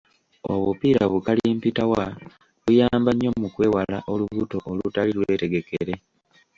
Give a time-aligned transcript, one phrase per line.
[0.53, 2.03] Obupiira bukalimpitawa
[2.63, 5.93] buyamba nnyo mukwewala olubuto olutali lwetegekere.